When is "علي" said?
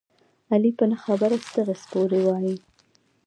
0.51-0.71